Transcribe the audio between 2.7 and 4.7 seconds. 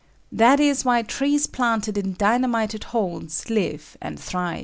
holes live and thrive.